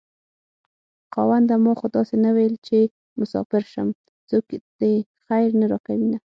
[1.11, 2.77] خاونده ما خو داسې نه وېل چې
[3.19, 3.87] مساپر شم
[4.29, 4.45] څوک
[4.79, 4.93] دې
[5.25, 6.17] خير نه راکوينه